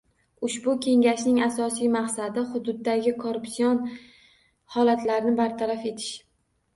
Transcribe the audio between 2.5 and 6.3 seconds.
hududdagi korrupsion holatlarni bartaraf etish.